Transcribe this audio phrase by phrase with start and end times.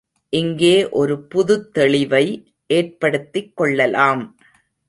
[0.33, 2.25] இங்கே ஒரு புதுத்தெளிவை
[2.67, 4.23] ஏற்படுத்திக் கொள்ளலாம்.